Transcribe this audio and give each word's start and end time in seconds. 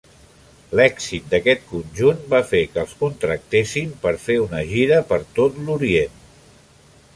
L'èxit 0.77 1.27
d'aquest 1.33 1.67
conjunt 1.73 2.23
va 2.31 2.39
fer 2.53 2.63
que 2.71 2.81
els 2.85 2.97
contractessin 3.03 3.93
per 4.07 4.15
fer 4.27 4.41
una 4.47 4.65
gira 4.73 5.01
per 5.13 5.23
tot 5.39 5.63
l'Orient. 5.69 6.19